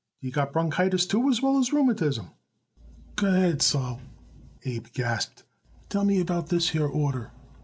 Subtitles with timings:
[0.19, 2.31] "Do you got bronchitis, too, as well as rheumatism?"
[3.17, 4.01] "Go ahead, Sol,"
[4.65, 5.43] Abe gasped.
[5.89, 7.29] "Tell me about this here order."